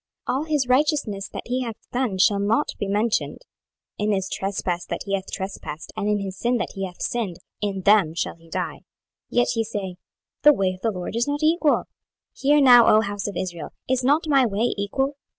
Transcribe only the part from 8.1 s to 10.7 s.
shall he die. 26:018:025 Yet ye say, The